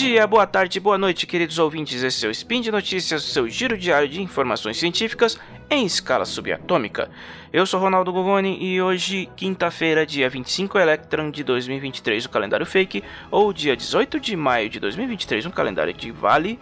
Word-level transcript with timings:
dia, 0.00 0.26
boa 0.26 0.46
tarde, 0.46 0.80
boa 0.80 0.96
noite, 0.96 1.26
queridos 1.26 1.58
ouvintes. 1.58 2.02
Esse 2.02 2.24
é 2.24 2.28
o 2.30 2.32
Spin 2.32 2.62
de 2.62 2.70
Notícias, 2.70 3.22
seu 3.22 3.46
giro 3.46 3.76
diário 3.76 4.08
de 4.08 4.22
informações 4.22 4.78
científicas 4.78 5.38
em 5.68 5.84
escala 5.84 6.24
subatômica. 6.24 7.10
Eu 7.52 7.66
sou 7.66 7.78
Ronaldo 7.78 8.10
Gogoni 8.10 8.56
e 8.64 8.80
hoje, 8.80 9.28
quinta-feira, 9.36 10.06
dia 10.06 10.30
25 10.30 10.78
Electron 10.78 11.30
de 11.30 11.44
2023, 11.44 12.24
o 12.24 12.30
calendário 12.30 12.64
fake, 12.64 13.04
ou 13.30 13.52
dia 13.52 13.76
18 13.76 14.18
de 14.18 14.34
maio 14.36 14.70
de 14.70 14.80
2023, 14.80 15.44
um 15.44 15.50
calendário 15.50 15.92
de 15.92 16.10
Vale, 16.10 16.58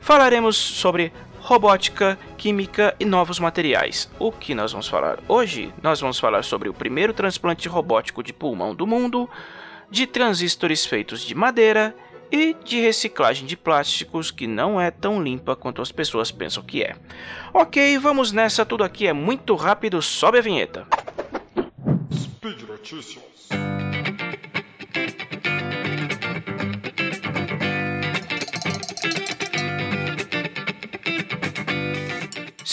falaremos 0.00 0.56
sobre 0.56 1.12
robótica, 1.38 2.18
química 2.36 2.96
e 2.98 3.04
novos 3.04 3.38
materiais. 3.38 4.10
O 4.18 4.32
que 4.32 4.52
nós 4.52 4.72
vamos 4.72 4.88
falar 4.88 5.20
hoje? 5.28 5.72
Nós 5.80 6.00
vamos 6.00 6.18
falar 6.18 6.42
sobre 6.42 6.68
o 6.68 6.74
primeiro 6.74 7.12
transplante 7.12 7.68
robótico 7.68 8.20
de 8.20 8.32
pulmão 8.32 8.74
do 8.74 8.84
mundo, 8.84 9.30
de 9.88 10.08
transistores 10.08 10.84
feitos 10.84 11.20
de 11.20 11.36
madeira 11.36 11.94
e 12.30 12.54
de 12.64 12.80
reciclagem 12.80 13.46
de 13.46 13.56
plásticos 13.56 14.30
que 14.30 14.46
não 14.46 14.80
é 14.80 14.90
tão 14.90 15.22
limpa 15.22 15.56
quanto 15.56 15.82
as 15.82 15.90
pessoas 15.90 16.30
pensam 16.30 16.62
que 16.62 16.82
é. 16.82 16.96
Ok, 17.52 17.98
vamos 17.98 18.32
nessa, 18.32 18.64
tudo 18.64 18.84
aqui 18.84 19.06
é 19.06 19.12
muito 19.12 19.54
rápido, 19.54 20.00
sobe 20.00 20.38
a 20.38 20.42
vinheta. 20.42 20.86
Speed 22.12 22.62
Notícias. 22.62 23.59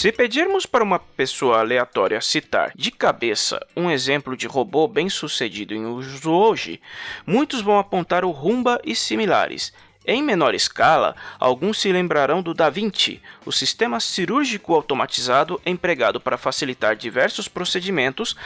Se 0.00 0.12
pedirmos 0.12 0.64
para 0.64 0.84
uma 0.84 1.00
pessoa 1.00 1.58
aleatória 1.58 2.20
citar 2.20 2.70
de 2.76 2.92
cabeça 2.92 3.60
um 3.76 3.90
exemplo 3.90 4.36
de 4.36 4.46
robô 4.46 4.86
bem 4.86 5.10
sucedido 5.10 5.74
em 5.74 5.86
uso 5.86 6.30
hoje, 6.30 6.80
muitos 7.26 7.60
vão 7.60 7.80
apontar 7.80 8.24
o 8.24 8.30
Rumba 8.30 8.80
e 8.84 8.94
similares. 8.94 9.72
Em 10.06 10.22
menor 10.22 10.54
escala, 10.54 11.16
alguns 11.36 11.80
se 11.80 11.90
lembrarão 11.90 12.40
do 12.40 12.54
Da 12.54 12.70
Vinci, 12.70 13.20
o 13.44 13.50
sistema 13.50 13.98
cirúrgico 13.98 14.72
automatizado 14.72 15.60
empregado 15.66 16.20
para 16.20 16.38
facilitar 16.38 16.94
diversos 16.94 17.48
procedimentos, 17.48 18.36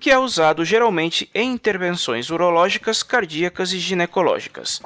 que 0.00 0.10
é 0.10 0.18
usado 0.18 0.64
geralmente 0.64 1.28
em 1.34 1.52
intervenções 1.52 2.30
urológicas, 2.30 3.02
cardíacas 3.02 3.74
e 3.74 3.78
ginecológicas. 3.78 4.80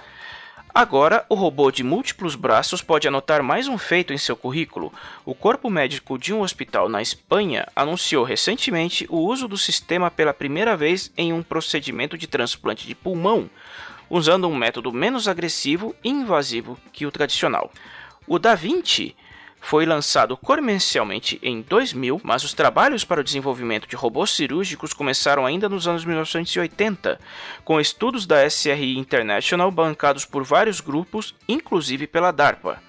Agora, 0.76 1.24
o 1.30 1.34
robô 1.34 1.70
de 1.70 1.82
múltiplos 1.82 2.34
braços 2.34 2.82
pode 2.82 3.08
anotar 3.08 3.42
mais 3.42 3.66
um 3.66 3.78
feito 3.78 4.12
em 4.12 4.18
seu 4.18 4.36
currículo. 4.36 4.92
O 5.24 5.34
corpo 5.34 5.70
médico 5.70 6.18
de 6.18 6.34
um 6.34 6.42
hospital 6.42 6.86
na 6.86 7.00
Espanha 7.00 7.66
anunciou 7.74 8.22
recentemente 8.24 9.06
o 9.08 9.16
uso 9.16 9.48
do 9.48 9.56
sistema 9.56 10.10
pela 10.10 10.34
primeira 10.34 10.76
vez 10.76 11.10
em 11.16 11.32
um 11.32 11.42
procedimento 11.42 12.18
de 12.18 12.26
transplante 12.26 12.86
de 12.86 12.94
pulmão, 12.94 13.48
usando 14.10 14.46
um 14.46 14.54
método 14.54 14.92
menos 14.92 15.26
agressivo 15.26 15.94
e 16.04 16.10
invasivo 16.10 16.78
que 16.92 17.06
o 17.06 17.10
tradicional. 17.10 17.72
O 18.26 18.38
Da 18.38 18.54
Vinci 18.54 19.16
foi 19.66 19.84
lançado 19.84 20.36
comercialmente 20.36 21.40
em 21.42 21.60
2000, 21.60 22.20
mas 22.22 22.44
os 22.44 22.54
trabalhos 22.54 23.02
para 23.02 23.20
o 23.20 23.24
desenvolvimento 23.24 23.88
de 23.88 23.96
robôs 23.96 24.30
cirúrgicos 24.30 24.92
começaram 24.92 25.44
ainda 25.44 25.68
nos 25.68 25.88
anos 25.88 26.04
1980, 26.04 27.18
com 27.64 27.80
estudos 27.80 28.26
da 28.26 28.46
SRI 28.46 28.96
International 28.96 29.68
bancados 29.72 30.24
por 30.24 30.44
vários 30.44 30.80
grupos, 30.80 31.34
inclusive 31.48 32.06
pela 32.06 32.30
DARPA. 32.30 32.80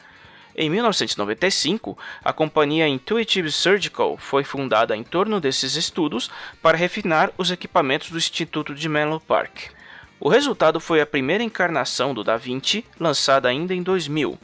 Em 0.56 0.69
1995, 0.69 1.97
a 2.23 2.31
companhia 2.31 2.88
Intuitive 2.88 3.52
Surgical 3.52 4.16
foi 4.16 4.44
fundada 4.44 4.95
em 4.95 5.03
torno 5.03 5.41
desses 5.41 5.75
estudos 5.75 6.30
para 6.62 6.78
refinar 6.78 7.31
os 7.39 7.50
equipamentos 7.50 8.12
do 8.12 8.19
Instituto 8.19 8.75
de 8.75 8.88
Menlo 8.88 9.19
Park. 9.19 9.72
O 10.19 10.30
resultado 10.30 10.80
foi 10.80 11.01
a 11.01 11.07
primeira 11.07 11.44
encarnação 11.44 12.13
do 12.13 12.24
Da 12.24 12.38
Vinci, 12.38 12.85
lançada 13.00 13.50
ainda 13.50 13.74
em 13.74 13.81
2000, 13.81 14.38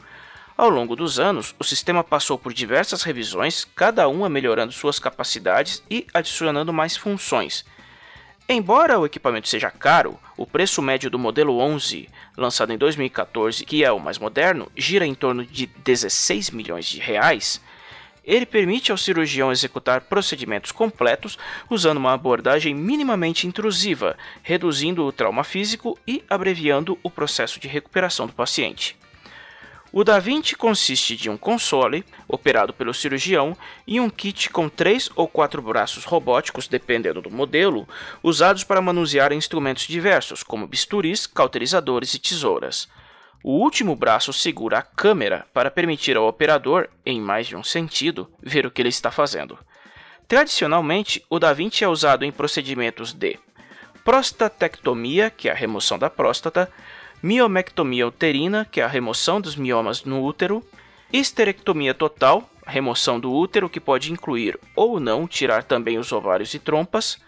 ao 0.56 0.68
longo 0.68 0.94
dos 0.94 1.18
anos, 1.18 1.54
o 1.58 1.64
sistema 1.64 2.04
passou 2.04 2.38
por 2.38 2.52
diversas 2.52 3.02
revisões, 3.02 3.66
cada 3.74 4.06
uma 4.06 4.28
melhorando 4.28 4.72
suas 4.72 5.00
capacidades 5.00 5.82
e 5.90 6.06
adicionando 6.14 6.72
mais 6.72 6.96
funções. 6.96 7.64
Embora 8.48 8.98
o 8.98 9.06
equipamento 9.06 9.48
seja 9.48 9.70
caro, 9.70 10.16
o 10.36 10.46
preço 10.46 10.80
médio 10.80 11.10
do 11.10 11.18
modelo 11.18 11.58
11, 11.58 12.08
lançado 12.36 12.72
em 12.72 12.78
2014, 12.78 13.64
que 13.64 13.82
é 13.82 13.90
o 13.90 13.98
mais 13.98 14.18
moderno, 14.18 14.70
gira 14.76 15.04
em 15.04 15.14
torno 15.14 15.44
de 15.44 15.66
16 15.66 16.50
milhões 16.50 16.86
de 16.86 17.00
reais. 17.00 17.60
Ele 18.22 18.46
permite 18.46 18.92
ao 18.92 18.98
cirurgião 18.98 19.50
executar 19.50 20.02
procedimentos 20.02 20.70
completos 20.70 21.36
usando 21.68 21.96
uma 21.96 22.12
abordagem 22.12 22.74
minimamente 22.74 23.46
intrusiva, 23.46 24.16
reduzindo 24.42 25.04
o 25.04 25.12
trauma 25.12 25.42
físico 25.42 25.98
e 26.06 26.22
abreviando 26.30 26.96
o 27.02 27.10
processo 27.10 27.58
de 27.58 27.66
recuperação 27.66 28.26
do 28.26 28.32
paciente. 28.34 28.96
O 29.96 30.02
Da 30.02 30.18
Vinci 30.18 30.56
consiste 30.56 31.14
de 31.14 31.30
um 31.30 31.36
console, 31.36 32.04
operado 32.26 32.74
pelo 32.74 32.92
cirurgião, 32.92 33.56
e 33.86 34.00
um 34.00 34.10
kit 34.10 34.50
com 34.50 34.68
três 34.68 35.08
ou 35.14 35.28
quatro 35.28 35.62
braços 35.62 36.02
robóticos, 36.02 36.66
dependendo 36.66 37.22
do 37.22 37.30
modelo, 37.30 37.88
usados 38.20 38.64
para 38.64 38.82
manusear 38.82 39.32
instrumentos 39.32 39.86
diversos, 39.86 40.42
como 40.42 40.66
bisturis, 40.66 41.28
cauterizadores 41.28 42.12
e 42.12 42.18
tesouras. 42.18 42.88
O 43.40 43.52
último 43.52 43.94
braço 43.94 44.32
segura 44.32 44.78
a 44.78 44.82
câmera 44.82 45.46
para 45.54 45.70
permitir 45.70 46.16
ao 46.16 46.26
operador, 46.26 46.88
em 47.06 47.20
mais 47.20 47.46
de 47.46 47.54
um 47.54 47.62
sentido, 47.62 48.28
ver 48.42 48.66
o 48.66 48.72
que 48.72 48.82
ele 48.82 48.88
está 48.88 49.12
fazendo. 49.12 49.56
Tradicionalmente, 50.26 51.24
o 51.30 51.38
Da 51.38 51.52
Vinci 51.52 51.84
é 51.84 51.88
usado 51.88 52.24
em 52.24 52.32
procedimentos 52.32 53.12
de 53.12 53.38
prostatectomia, 54.04 55.30
que 55.30 55.48
é 55.48 55.52
a 55.52 55.54
remoção 55.54 56.00
da 56.00 56.10
próstata, 56.10 56.68
miomectomia 57.24 58.06
uterina, 58.06 58.68
que 58.70 58.82
é 58.82 58.84
a 58.84 58.88
remoção 58.88 59.40
dos 59.40 59.56
miomas 59.56 60.04
no 60.04 60.22
útero, 60.22 60.62
histerectomia 61.10 61.94
total, 61.94 62.50
remoção 62.66 63.18
do 63.18 63.32
útero, 63.32 63.70
que 63.70 63.80
pode 63.80 64.12
incluir 64.12 64.60
ou 64.76 65.00
não 65.00 65.26
tirar 65.26 65.62
também 65.62 65.96
os 65.96 66.12
ovários 66.12 66.52
e 66.52 66.58
trompas, 66.58 67.18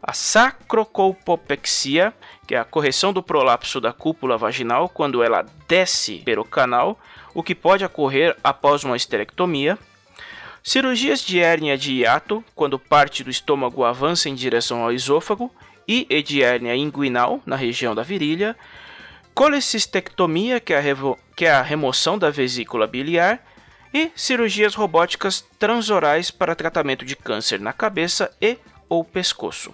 a 0.00 0.12
sacrocolpopexia, 0.12 2.14
que 2.46 2.54
é 2.54 2.58
a 2.58 2.64
correção 2.64 3.12
do 3.12 3.24
prolapso 3.24 3.80
da 3.80 3.92
cúpula 3.92 4.38
vaginal 4.38 4.88
quando 4.88 5.20
ela 5.20 5.44
desce 5.66 6.18
pelo 6.18 6.44
canal, 6.44 6.96
o 7.34 7.42
que 7.42 7.56
pode 7.56 7.84
ocorrer 7.84 8.36
após 8.44 8.84
uma 8.84 8.96
histerectomia, 8.96 9.76
cirurgias 10.62 11.20
de 11.20 11.40
hérnia 11.40 11.76
de 11.76 11.92
hiato, 11.92 12.44
quando 12.54 12.78
parte 12.78 13.24
do 13.24 13.30
estômago 13.30 13.82
avança 13.82 14.28
em 14.28 14.34
direção 14.36 14.84
ao 14.84 14.92
esôfago, 14.92 15.52
e 15.88 16.22
de 16.22 16.40
hérnia 16.40 16.76
inguinal, 16.76 17.40
na 17.44 17.56
região 17.56 17.96
da 17.96 18.04
virilha, 18.04 18.56
colecistectomia, 19.34 20.60
que 20.60 20.72
é, 20.72 20.78
a 20.78 20.82
que 21.34 21.44
é 21.44 21.50
a 21.50 21.62
remoção 21.62 22.16
da 22.16 22.30
vesícula 22.30 22.86
biliar, 22.86 23.44
e 23.92 24.10
cirurgias 24.16 24.74
robóticas 24.74 25.44
transorais 25.58 26.30
para 26.30 26.54
tratamento 26.54 27.04
de 27.04 27.14
câncer 27.14 27.60
na 27.60 27.72
cabeça 27.72 28.30
e 28.40 28.58
ou 28.88 29.04
pescoço. 29.04 29.72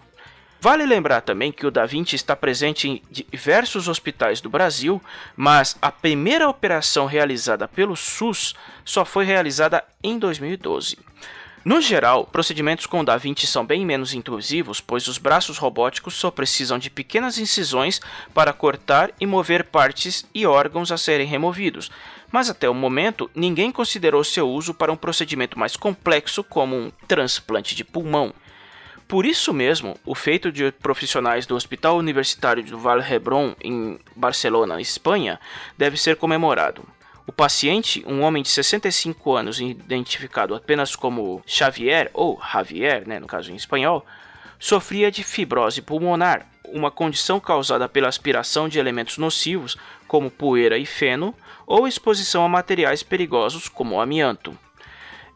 Vale 0.62 0.84
lembrar 0.84 1.22
também 1.22 1.50
que 1.50 1.66
o 1.66 1.70
Da 1.70 1.87
Vinci 1.87 2.16
está 2.16 2.37
presente 2.37 2.87
em 2.87 3.03
diversos 3.10 3.88
hospitais 3.88 4.43
do 4.43 4.50
Brasil, 4.50 5.00
mas 5.34 5.75
a 5.81 5.91
primeira 5.91 6.47
operação 6.47 7.06
realizada 7.06 7.66
pelo 7.66 7.97
SUS 7.97 8.54
só 8.84 9.06
foi 9.06 9.25
realizada 9.25 9.82
em 10.04 10.19
2012. 10.19 10.99
No 11.62 11.78
geral, 11.78 12.25
procedimentos 12.25 12.87
com 12.87 13.04
Da 13.04 13.19
Vinci 13.19 13.47
são 13.47 13.66
bem 13.66 13.84
menos 13.84 14.15
intrusivos, 14.15 14.81
pois 14.81 15.06
os 15.09 15.19
braços 15.19 15.59
robóticos 15.59 16.15
só 16.15 16.31
precisam 16.31 16.78
de 16.78 16.88
pequenas 16.88 17.37
incisões 17.37 18.00
para 18.32 18.50
cortar 18.50 19.10
e 19.21 19.26
mover 19.26 19.65
partes 19.65 20.25
e 20.34 20.47
órgãos 20.47 20.91
a 20.91 20.97
serem 20.97 21.26
removidos, 21.26 21.91
mas 22.32 22.49
até 22.49 22.66
o 22.66 22.72
momento 22.72 23.31
ninguém 23.34 23.70
considerou 23.70 24.25
seu 24.25 24.49
uso 24.49 24.72
para 24.72 24.91
um 24.91 24.97
procedimento 24.97 25.58
mais 25.58 25.76
complexo 25.76 26.43
como 26.43 26.75
um 26.75 26.90
transplante 27.06 27.75
de 27.75 27.85
pulmão. 27.85 28.32
Por 29.06 29.26
isso 29.26 29.52
mesmo, 29.52 29.99
o 30.06 30.14
feito 30.14 30.50
de 30.50 30.73
profissionais 30.73 31.44
do 31.44 31.56
Hospital 31.56 31.99
Universitário 31.99 32.62
do 32.62 32.79
Vale 32.79 33.05
Hebron, 33.12 33.55
em 33.61 33.99
Barcelona, 34.17 34.81
Espanha, 34.81 35.38
deve 35.76 35.99
ser 35.99 36.17
comemorado. 36.17 36.87
O 37.26 37.32
paciente, 37.32 38.05
um 38.06 38.22
homem 38.22 38.43
de 38.43 38.49
65 38.49 39.37
anos, 39.37 39.61
identificado 39.61 40.55
apenas 40.55 40.96
como 40.96 41.43
Xavier, 41.46 42.11
ou 42.12 42.40
Javier, 42.52 43.06
né, 43.06 43.20
no 43.20 43.26
caso 43.26 43.52
em 43.52 43.56
espanhol, 43.56 44.05
sofria 44.58 45.11
de 45.11 45.22
fibrose 45.22 45.81
pulmonar, 45.81 46.46
uma 46.64 46.90
condição 46.90 47.40
causada 47.40 47.88
pela 47.88 48.08
aspiração 48.08 48.69
de 48.69 48.78
elementos 48.78 49.19
nocivos, 49.19 49.76
como 50.06 50.31
poeira 50.31 50.78
e 50.78 50.87
feno, 50.87 51.34
ou 51.67 51.87
exposição 51.87 52.44
a 52.44 52.49
materiais 52.49 53.02
perigosos, 53.02 53.69
como 53.69 54.00
amianto. 54.00 54.56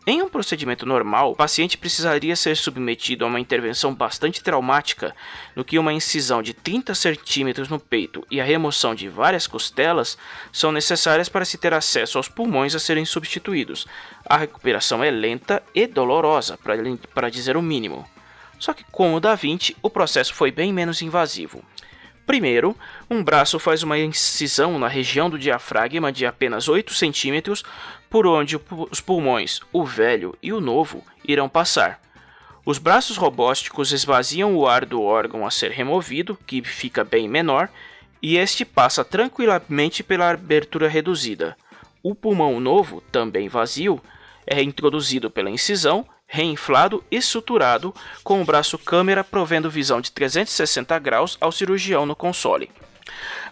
Em 0.06 0.20
um 0.20 0.28
procedimento 0.28 0.84
normal, 0.84 1.32
o 1.32 1.36
paciente 1.36 1.78
precisaria 1.78 2.36
ser 2.36 2.58
submetido 2.58 3.24
a 3.24 3.28
uma 3.28 3.40
intervenção 3.40 3.94
bastante 3.94 4.42
traumática, 4.42 5.16
no 5.56 5.64
que 5.64 5.78
uma 5.78 5.94
incisão 5.94 6.42
de 6.42 6.52
30 6.52 6.94
centímetros 6.94 7.70
no 7.70 7.80
peito 7.80 8.22
e 8.30 8.38
a 8.38 8.44
remoção 8.44 8.94
de 8.94 9.08
várias 9.08 9.46
costelas 9.46 10.18
são 10.52 10.70
necessárias 10.70 11.30
para 11.30 11.46
se 11.46 11.56
ter 11.56 11.72
acesso 11.72 12.18
aos 12.18 12.28
pulmões 12.28 12.74
a 12.74 12.78
serem 12.78 13.06
substituídos. 13.06 13.86
A 14.26 14.36
recuperação 14.36 15.02
é 15.02 15.10
lenta 15.10 15.62
e 15.74 15.86
dolorosa, 15.86 16.58
para 17.14 17.30
dizer 17.30 17.56
o 17.56 17.62
mínimo. 17.62 18.06
Só 18.58 18.74
que 18.74 18.84
com 18.84 19.14
o 19.14 19.20
Da 19.20 19.34
Vinci, 19.34 19.74
o 19.80 19.88
processo 19.88 20.34
foi 20.34 20.50
bem 20.50 20.70
menos 20.70 21.00
invasivo. 21.00 21.64
Primeiro, 22.26 22.74
um 23.10 23.22
braço 23.22 23.58
faz 23.58 23.82
uma 23.82 23.98
incisão 23.98 24.78
na 24.78 24.88
região 24.88 25.28
do 25.28 25.38
diafragma 25.38 26.10
de 26.10 26.24
apenas 26.24 26.68
8 26.68 26.94
centímetros, 26.94 27.62
por 28.08 28.26
onde 28.26 28.58
os 28.90 29.00
pulmões, 29.00 29.60
o 29.72 29.84
velho 29.84 30.36
e 30.42 30.52
o 30.52 30.60
novo, 30.60 31.04
irão 31.26 31.48
passar. 31.48 32.00
Os 32.64 32.78
braços 32.78 33.18
robósticos 33.18 33.92
esvaziam 33.92 34.56
o 34.56 34.66
ar 34.66 34.86
do 34.86 35.02
órgão 35.02 35.46
a 35.46 35.50
ser 35.50 35.70
removido, 35.70 36.38
que 36.46 36.62
fica 36.62 37.04
bem 37.04 37.28
menor, 37.28 37.68
e 38.22 38.38
este 38.38 38.64
passa 38.64 39.04
tranquilamente 39.04 40.02
pela 40.02 40.30
abertura 40.30 40.88
reduzida. 40.88 41.54
O 42.02 42.14
pulmão 42.14 42.58
novo, 42.58 43.02
também 43.12 43.48
vazio, 43.48 44.00
é 44.46 44.62
introduzido 44.62 45.30
pela 45.30 45.50
incisão, 45.50 46.06
reinflado 46.34 47.04
e 47.08 47.22
suturado, 47.22 47.94
com 48.24 48.42
o 48.42 48.44
braço 48.44 48.76
câmera 48.76 49.22
provendo 49.22 49.70
visão 49.70 50.00
de 50.00 50.10
360 50.10 50.98
graus 50.98 51.38
ao 51.40 51.52
cirurgião 51.52 52.04
no 52.04 52.16
console. 52.16 52.68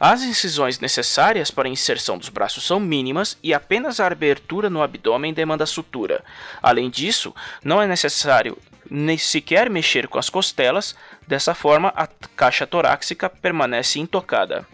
As 0.01 0.23
incisões 0.23 0.81
necessárias 0.81 1.49
para 1.49 1.69
a 1.69 1.71
inserção 1.71 2.19
dos 2.19 2.29
braços 2.29 2.67
são 2.67 2.81
mínimas 2.81 3.39
e 3.41 3.55
apenas 3.55 4.01
a 4.01 4.07
abertura 4.09 4.69
no 4.69 4.83
abdômen 4.83 5.33
demanda 5.33 5.65
sutura. 5.65 6.25
Além 6.61 6.91
disso, 6.91 7.33
não 7.63 7.81
é 7.81 7.87
necessário 7.87 8.59
nem 8.91 9.17
sequer 9.17 9.71
mexer 9.71 10.09
com 10.09 10.19
as 10.19 10.29
costelas, 10.29 10.97
dessa 11.27 11.55
forma 11.55 11.93
a 11.95 12.09
caixa 12.35 12.67
torácica 12.67 13.31
permanece 13.31 14.01
intocada. 14.01 14.67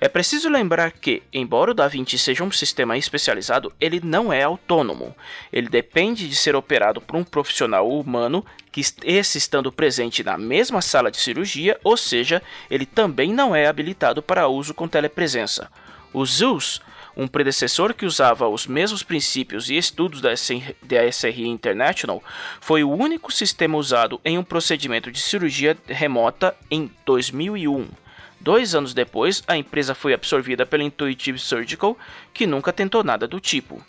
É 0.00 0.08
preciso 0.08 0.48
lembrar 0.48 0.92
que, 0.92 1.24
embora 1.32 1.72
o 1.72 1.74
Da 1.74 1.88
Vinci 1.88 2.16
seja 2.18 2.44
um 2.44 2.52
sistema 2.52 2.96
especializado, 2.96 3.72
ele 3.80 4.00
não 4.00 4.32
é 4.32 4.44
autônomo. 4.44 5.12
Ele 5.52 5.68
depende 5.68 6.28
de 6.28 6.36
ser 6.36 6.54
operado 6.54 7.00
por 7.00 7.16
um 7.16 7.24
profissional 7.24 7.88
humano, 7.90 8.46
que 8.70 8.80
esse 9.02 9.38
estando 9.38 9.72
presente 9.72 10.22
na 10.22 10.38
mesma 10.38 10.80
sala 10.80 11.10
de 11.10 11.16
cirurgia, 11.16 11.80
ou 11.82 11.96
seja, 11.96 12.40
ele 12.70 12.86
também 12.86 13.32
não 13.32 13.56
é 13.56 13.66
habilitado 13.66 14.22
para 14.22 14.46
uso 14.46 14.72
com 14.72 14.86
telepresença. 14.86 15.68
O 16.12 16.24
Zeus, 16.24 16.80
um 17.16 17.26
predecessor 17.26 17.92
que 17.92 18.06
usava 18.06 18.46
os 18.46 18.68
mesmos 18.68 19.02
princípios 19.02 19.68
e 19.68 19.76
estudos 19.76 20.20
da 20.20 20.32
SRI 20.32 21.48
International, 21.48 22.22
foi 22.60 22.84
o 22.84 22.92
único 22.92 23.32
sistema 23.32 23.76
usado 23.76 24.20
em 24.24 24.38
um 24.38 24.44
procedimento 24.44 25.10
de 25.10 25.18
cirurgia 25.18 25.76
remota 25.88 26.54
em 26.70 26.88
2001. 27.04 27.88
Dois 28.48 28.74
anos 28.74 28.94
depois, 28.94 29.42
a 29.46 29.58
empresa 29.58 29.94
foi 29.94 30.14
absorvida 30.14 30.64
pela 30.64 30.82
Intuitive 30.82 31.38
Surgical, 31.38 31.98
que 32.32 32.46
nunca 32.46 32.72
tentou 32.72 33.04
nada 33.04 33.28
do 33.28 33.38
tipo. 33.38 33.84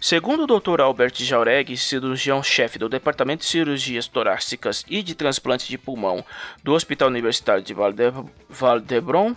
Segundo 0.00 0.44
o 0.44 0.60
Dr. 0.60 0.80
Albert 0.80 1.14
Jauregui, 1.16 1.76
cirurgião-chefe 1.76 2.78
do 2.78 2.88
Departamento 2.88 3.40
de 3.40 3.48
Cirurgias 3.48 4.06
Torácicas 4.06 4.84
e 4.88 5.02
de 5.02 5.16
Transplante 5.16 5.68
de 5.68 5.76
Pulmão 5.76 6.24
do 6.62 6.72
Hospital 6.72 7.08
Universitário 7.08 7.64
de 7.64 7.74
Valdebron, 8.48 9.34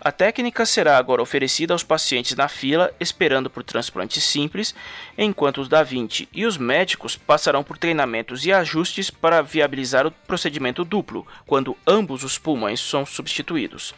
a 0.00 0.12
técnica 0.12 0.64
será 0.64 0.96
agora 0.96 1.20
oferecida 1.20 1.74
aos 1.74 1.82
pacientes 1.82 2.36
na 2.36 2.46
fila 2.46 2.92
esperando 3.00 3.50
por 3.50 3.64
transplante 3.64 4.20
simples, 4.20 4.72
enquanto 5.16 5.60
os 5.60 5.68
da 5.68 5.82
Vinci 5.82 6.28
e 6.32 6.46
os 6.46 6.56
médicos 6.56 7.16
passarão 7.16 7.64
por 7.64 7.76
treinamentos 7.76 8.46
e 8.46 8.52
ajustes 8.52 9.10
para 9.10 9.42
viabilizar 9.42 10.06
o 10.06 10.12
procedimento 10.12 10.84
duplo, 10.84 11.26
quando 11.46 11.76
ambos 11.84 12.22
os 12.22 12.38
pulmões 12.38 12.80
são 12.80 13.04
substituídos. 13.04 13.92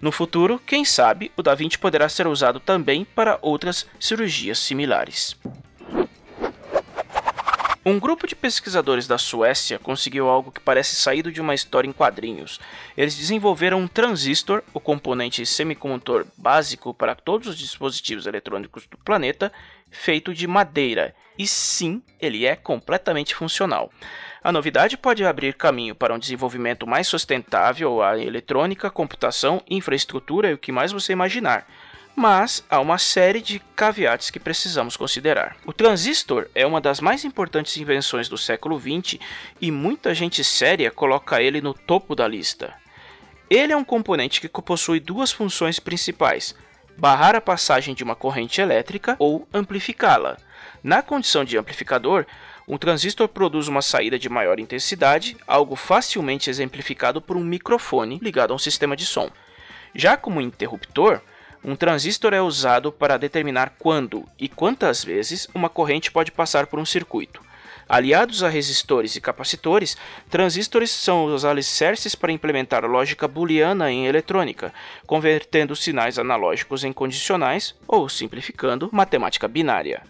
No 0.00 0.10
futuro, 0.10 0.60
quem 0.66 0.84
sabe, 0.84 1.30
o 1.36 1.42
da 1.42 1.54
Vinci 1.54 1.78
poderá 1.78 2.08
ser 2.08 2.26
usado 2.26 2.58
também 2.58 3.04
para 3.04 3.38
outras 3.42 3.86
cirurgias 4.00 4.58
similares. 4.58 5.36
Um 7.84 7.98
grupo 7.98 8.28
de 8.28 8.36
pesquisadores 8.36 9.08
da 9.08 9.18
Suécia 9.18 9.76
conseguiu 9.76 10.28
algo 10.28 10.52
que 10.52 10.60
parece 10.60 10.94
saído 10.94 11.32
de 11.32 11.40
uma 11.40 11.52
história 11.52 11.88
em 11.88 11.92
quadrinhos. 11.92 12.60
Eles 12.96 13.16
desenvolveram 13.16 13.80
um 13.80 13.88
transistor, 13.88 14.62
o 14.72 14.78
componente 14.78 15.44
semicondutor 15.44 16.24
básico 16.36 16.94
para 16.94 17.16
todos 17.16 17.48
os 17.48 17.58
dispositivos 17.58 18.24
eletrônicos 18.24 18.86
do 18.86 18.96
planeta, 18.98 19.52
feito 19.90 20.32
de 20.32 20.46
madeira. 20.46 21.12
E 21.36 21.44
sim, 21.44 22.00
ele 22.20 22.46
é 22.46 22.54
completamente 22.54 23.34
funcional. 23.34 23.90
A 24.44 24.52
novidade 24.52 24.96
pode 24.96 25.24
abrir 25.24 25.54
caminho 25.54 25.96
para 25.96 26.14
um 26.14 26.20
desenvolvimento 26.20 26.86
mais 26.86 27.08
sustentável 27.08 28.00
à 28.00 28.16
eletrônica, 28.16 28.90
computação, 28.90 29.60
infraestrutura 29.68 30.50
e 30.50 30.54
o 30.54 30.58
que 30.58 30.70
mais 30.70 30.92
você 30.92 31.12
imaginar 31.12 31.66
mas 32.14 32.64
há 32.68 32.78
uma 32.80 32.98
série 32.98 33.40
de 33.40 33.58
caveates 33.74 34.30
que 34.30 34.38
precisamos 34.38 34.96
considerar. 34.96 35.56
O 35.64 35.72
transistor 35.72 36.46
é 36.54 36.66
uma 36.66 36.80
das 36.80 37.00
mais 37.00 37.24
importantes 37.24 37.76
invenções 37.76 38.28
do 38.28 38.36
século 38.36 38.78
XX 38.78 39.18
e 39.60 39.70
muita 39.70 40.14
gente 40.14 40.44
séria 40.44 40.90
coloca 40.90 41.42
ele 41.42 41.60
no 41.60 41.74
topo 41.74 42.14
da 42.14 42.28
lista. 42.28 42.74
Ele 43.48 43.72
é 43.72 43.76
um 43.76 43.84
componente 43.84 44.40
que 44.40 44.48
possui 44.48 45.00
duas 45.00 45.32
funções 45.32 45.78
principais: 45.78 46.54
barrar 46.96 47.34
a 47.34 47.40
passagem 47.40 47.94
de 47.94 48.04
uma 48.04 48.14
corrente 48.14 48.60
elétrica 48.60 49.16
ou 49.18 49.46
amplificá-la. 49.52 50.36
Na 50.82 51.02
condição 51.02 51.44
de 51.44 51.56
amplificador, 51.56 52.26
um 52.66 52.78
transistor 52.78 53.28
produz 53.28 53.68
uma 53.68 53.82
saída 53.82 54.18
de 54.18 54.28
maior 54.28 54.58
intensidade, 54.58 55.36
algo 55.46 55.76
facilmente 55.76 56.48
exemplificado 56.48 57.20
por 57.20 57.36
um 57.36 57.44
microfone 57.44 58.18
ligado 58.22 58.52
a 58.52 58.54
um 58.54 58.58
sistema 58.58 58.96
de 58.96 59.04
som. 59.04 59.30
Já 59.94 60.16
como 60.16 60.40
interruptor, 60.40 61.20
um 61.64 61.76
transistor 61.76 62.34
é 62.34 62.40
usado 62.40 62.90
para 62.90 63.16
determinar 63.16 63.74
quando 63.78 64.26
e 64.38 64.48
quantas 64.48 65.04
vezes 65.04 65.46
uma 65.54 65.68
corrente 65.68 66.10
pode 66.10 66.32
passar 66.32 66.66
por 66.66 66.78
um 66.78 66.84
circuito. 66.84 67.40
Aliados 67.88 68.42
a 68.42 68.48
resistores 68.48 69.16
e 69.16 69.20
capacitores, 69.20 69.96
transistores 70.30 70.90
são 70.90 71.26
os 71.26 71.44
alicerces 71.44 72.14
para 72.14 72.32
implementar 72.32 72.84
lógica 72.84 73.28
booleana 73.28 73.90
em 73.90 74.06
eletrônica, 74.06 74.72
convertendo 75.06 75.76
sinais 75.76 76.18
analógicos 76.18 76.84
em 76.84 76.92
condicionais 76.92 77.74
ou, 77.86 78.08
simplificando, 78.08 78.88
matemática 78.92 79.46
binária. 79.46 80.02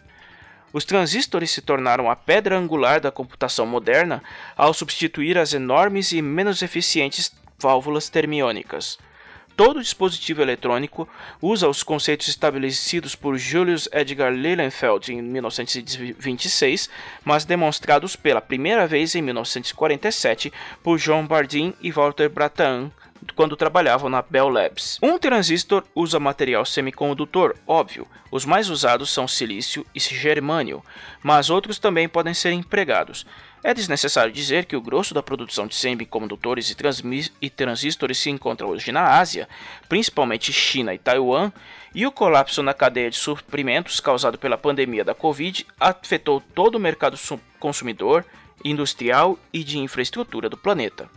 Os 0.72 0.84
transistores 0.84 1.50
se 1.50 1.60
tornaram 1.60 2.10
a 2.10 2.16
pedra 2.16 2.56
angular 2.56 2.99
da 2.99 3.10
computação 3.10 3.66
moderna 3.66 4.22
ao 4.56 4.72
substituir 4.72 5.37
as 5.37 5.52
enormes 5.52 6.12
e 6.12 6.22
menos 6.22 6.62
eficientes 6.62 7.31
válvulas 7.58 8.08
termiônicas. 8.08 8.99
Todo 9.56 9.81
dispositivo 9.81 10.40
eletrônico 10.43 11.08
usa 11.40 11.69
os 11.69 11.82
conceitos 11.82 12.28
estabelecidos 12.28 13.14
por 13.14 13.37
Julius 13.37 13.88
Edgar 13.93 14.32
Lilienfeld 14.32 15.12
em 15.12 15.20
1926, 15.20 16.88
mas 17.25 17.44
demonstrados 17.44 18.16
pela 18.16 18.40
primeira 18.40 18.87
vez 18.87 19.14
em 19.14 19.23
1947 19.23 20.52
por 20.82 20.99
John 20.99 21.26
Bardeen 21.26 21.75
e 21.80 21.90
Walter 21.90 22.30
Bratan 22.30 22.90
quando 23.35 23.57
trabalhavam 23.57 24.09
na 24.09 24.23
Bell 24.23 24.49
Labs. 24.49 24.99
Um 25.02 25.19
transistor 25.19 25.85
usa 25.95 26.19
material 26.19 26.64
semicondutor, 26.64 27.55
óbvio. 27.67 28.07
Os 28.31 28.45
mais 28.45 28.69
usados 28.69 29.11
são 29.11 29.29
silício 29.29 29.87
e 29.95 30.00
germânio, 30.00 30.83
mas 31.23 31.50
outros 31.50 31.79
também 31.79 32.09
podem 32.09 32.35
ser 32.35 32.52
empregados. 32.52 33.26
É 33.64 33.73
desnecessário 33.73 34.33
dizer 34.33 34.64
que 34.64 34.75
o 34.75 34.81
grosso 34.81 35.14
da 35.14 35.23
produção 35.23 35.69
de 35.69 35.76
semicondutores 35.76 36.69
e, 36.69 37.31
e 37.41 37.49
transistores 37.49 38.19
se 38.19 38.29
encontra 38.29 38.67
hoje 38.67 38.91
na 38.91 39.19
Ásia, 39.19 39.49
principalmente 39.88 40.52
China 40.52 40.93
e 40.93 40.99
Taiwan, 40.99 41.52
e 41.95 42.05
o 42.05 42.11
colapso 42.11 42.62
na 42.62 42.75
cadeia 42.75 43.11
de 43.11 43.17
suprimentos 43.17 44.00
causado 44.00 44.37
pela 44.37 44.59
pandemia 44.59 45.05
da 45.05 45.14
Covid 45.14 45.64
afetou 45.79 46.43
todo 46.55 46.75
o 46.75 46.81
mercado 46.81 47.17
consumidor, 47.61 48.25
industrial 48.64 49.38
e 49.52 49.62
de 49.62 49.79
infraestrutura 49.79 50.49
do 50.49 50.57
planeta. 50.57 51.09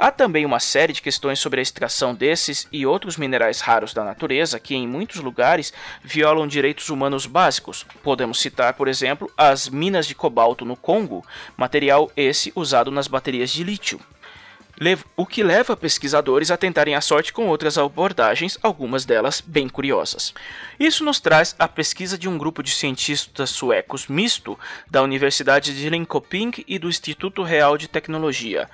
Há 0.00 0.12
também 0.12 0.46
uma 0.46 0.60
série 0.60 0.92
de 0.92 1.02
questões 1.02 1.40
sobre 1.40 1.58
a 1.58 1.62
extração 1.62 2.14
desses 2.14 2.68
e 2.70 2.86
outros 2.86 3.16
minerais 3.16 3.60
raros 3.60 3.92
da 3.92 4.04
natureza 4.04 4.60
que, 4.60 4.76
em 4.76 4.86
muitos 4.86 5.16
lugares, 5.16 5.72
violam 6.04 6.46
direitos 6.46 6.88
humanos 6.88 7.26
básicos. 7.26 7.84
Podemos 8.00 8.38
citar, 8.38 8.74
por 8.74 8.86
exemplo, 8.86 9.28
as 9.36 9.68
minas 9.68 10.06
de 10.06 10.14
cobalto 10.14 10.64
no 10.64 10.76
Congo, 10.76 11.26
material 11.56 12.12
esse 12.16 12.52
usado 12.54 12.92
nas 12.92 13.08
baterias 13.08 13.50
de 13.50 13.64
lítio. 13.64 13.98
O 15.16 15.26
que 15.26 15.42
leva 15.42 15.76
pesquisadores 15.76 16.52
a 16.52 16.56
tentarem 16.56 16.94
a 16.94 17.00
sorte 17.00 17.32
com 17.32 17.48
outras 17.48 17.76
abordagens, 17.76 18.56
algumas 18.62 19.04
delas 19.04 19.40
bem 19.44 19.68
curiosas. 19.68 20.32
Isso 20.78 21.04
nos 21.04 21.18
traz 21.18 21.56
a 21.58 21.66
pesquisa 21.66 22.16
de 22.16 22.28
um 22.28 22.38
grupo 22.38 22.62
de 22.62 22.70
cientistas 22.70 23.50
suecos 23.50 24.06
misto 24.06 24.56
da 24.88 25.02
Universidade 25.02 25.76
de 25.76 25.90
Linköping 25.90 26.52
e 26.68 26.78
do 26.78 26.88
Instituto 26.88 27.42
Real 27.42 27.76
de 27.76 27.88
Tecnologia. 27.88 28.70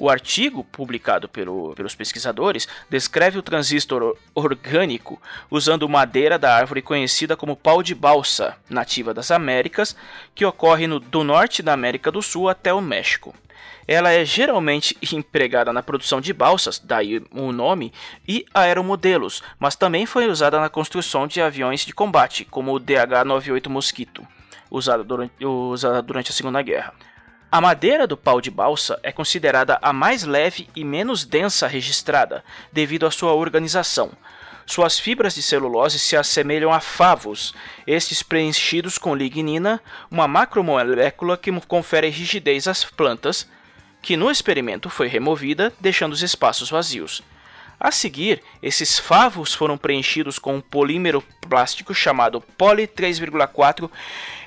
O 0.00 0.08
artigo, 0.08 0.64
publicado 0.64 1.28
pelo, 1.28 1.74
pelos 1.74 1.94
pesquisadores, 1.94 2.66
descreve 2.88 3.38
o 3.38 3.42
transistor 3.42 4.16
orgânico 4.34 5.20
usando 5.50 5.86
madeira 5.86 6.38
da 6.38 6.56
árvore 6.56 6.80
conhecida 6.80 7.36
como 7.36 7.54
pau 7.54 7.82
de 7.82 7.94
balsa, 7.94 8.56
nativa 8.70 9.12
das 9.12 9.30
Américas, 9.30 9.94
que 10.34 10.42
ocorre 10.42 10.86
no, 10.86 10.98
do 10.98 11.22
norte 11.22 11.62
da 11.62 11.74
América 11.74 12.10
do 12.10 12.22
Sul 12.22 12.48
até 12.48 12.72
o 12.72 12.80
México. 12.80 13.34
Ela 13.86 14.10
é 14.10 14.24
geralmente 14.24 14.96
empregada 15.14 15.70
na 15.70 15.82
produção 15.82 16.18
de 16.18 16.32
balsas, 16.32 16.78
daí 16.82 17.22
o 17.30 17.52
nome, 17.52 17.92
e 18.26 18.46
aeromodelos, 18.54 19.42
mas 19.58 19.76
também 19.76 20.06
foi 20.06 20.28
usada 20.28 20.58
na 20.58 20.70
construção 20.70 21.26
de 21.26 21.42
aviões 21.42 21.84
de 21.84 21.92
combate, 21.92 22.46
como 22.46 22.74
o 22.74 22.80
DH-98 22.80 23.68
Mosquito, 23.68 24.26
durante, 25.06 25.44
usado 25.44 26.00
durante 26.00 26.30
a 26.30 26.34
Segunda 26.34 26.62
Guerra. 26.62 26.94
A 27.52 27.60
madeira 27.60 28.06
do 28.06 28.16
pau 28.16 28.40
de 28.40 28.48
balsa 28.48 29.00
é 29.02 29.10
considerada 29.10 29.76
a 29.82 29.92
mais 29.92 30.22
leve 30.22 30.68
e 30.76 30.84
menos 30.84 31.24
densa 31.24 31.66
registrada, 31.66 32.44
devido 32.72 33.06
à 33.06 33.10
sua 33.10 33.32
organização. 33.32 34.12
Suas 34.64 35.00
fibras 35.00 35.34
de 35.34 35.42
celulose 35.42 35.98
se 35.98 36.16
assemelham 36.16 36.72
a 36.72 36.78
favos, 36.78 37.52
estes 37.84 38.22
preenchidos 38.22 38.98
com 38.98 39.16
lignina, 39.16 39.82
uma 40.08 40.28
macromolécula 40.28 41.36
que 41.36 41.50
confere 41.62 42.08
rigidez 42.08 42.68
às 42.68 42.84
plantas, 42.84 43.48
que 44.00 44.16
no 44.16 44.30
experimento 44.30 44.88
foi 44.88 45.08
removida, 45.08 45.72
deixando 45.80 46.12
os 46.12 46.22
espaços 46.22 46.70
vazios. 46.70 47.20
A 47.80 47.90
seguir, 47.90 48.42
esses 48.62 48.98
favos 48.98 49.54
foram 49.54 49.76
preenchidos 49.76 50.38
com 50.38 50.54
um 50.54 50.60
polímero 50.60 51.20
plástico 51.48 51.94
chamado 51.94 52.40
poli 52.40 52.86
3,4 52.86 53.90